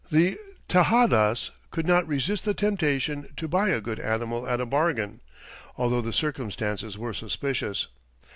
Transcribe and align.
The 0.09 0.35
Tejadas 0.67 1.51
could 1.69 1.85
not 1.85 2.07
resist 2.07 2.43
the 2.43 2.55
temptation 2.55 3.27
to 3.37 3.47
buy 3.47 3.69
a 3.69 3.79
good 3.79 3.99
animal 3.99 4.47
at 4.47 4.59
a 4.59 4.65
bargain, 4.65 5.21
although 5.77 6.01
the 6.01 6.11
circumstances 6.11 6.97
were 6.97 7.13
suspicious. 7.13 7.85